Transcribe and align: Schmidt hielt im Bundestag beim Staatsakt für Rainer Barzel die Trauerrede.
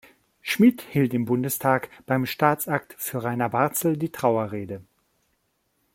Schmidt 0.41 0.81
hielt 0.81 1.13
im 1.13 1.25
Bundestag 1.25 1.87
beim 2.07 2.25
Staatsakt 2.25 2.95
für 2.97 3.23
Rainer 3.23 3.49
Barzel 3.49 3.97
die 3.97 4.11
Trauerrede. 4.11 4.81